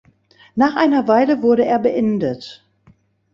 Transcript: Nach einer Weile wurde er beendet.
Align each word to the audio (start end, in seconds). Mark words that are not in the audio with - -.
Nach 0.55 0.75
einer 0.77 1.07
Weile 1.07 1.43
wurde 1.43 1.63
er 1.63 1.77
beendet. 1.77 2.65